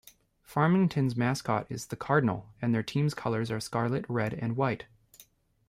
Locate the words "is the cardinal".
1.69-2.49